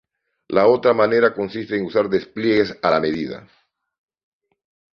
[0.47, 3.47] La otra manera consiste en usar despliegues a la medida.